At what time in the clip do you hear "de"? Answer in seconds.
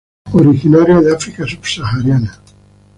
0.99-1.13